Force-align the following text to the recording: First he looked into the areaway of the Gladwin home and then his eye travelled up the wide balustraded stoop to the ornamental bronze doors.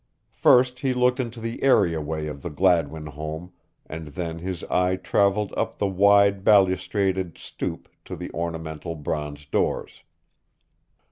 First 0.33 0.79
he 0.79 0.95
looked 0.95 1.19
into 1.19 1.39
the 1.39 1.61
areaway 1.61 2.25
of 2.25 2.41
the 2.41 2.49
Gladwin 2.49 3.05
home 3.05 3.53
and 3.85 4.07
then 4.07 4.39
his 4.39 4.63
eye 4.63 4.95
travelled 4.95 5.53
up 5.55 5.77
the 5.77 5.85
wide 5.85 6.43
balustraded 6.43 7.37
stoop 7.37 7.87
to 8.05 8.15
the 8.15 8.31
ornamental 8.31 8.95
bronze 8.95 9.45
doors. 9.45 10.01